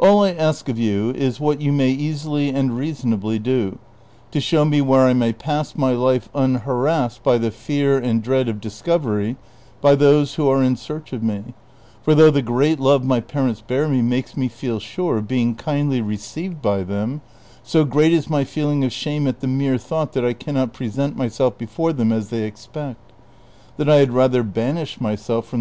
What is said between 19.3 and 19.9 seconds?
the mere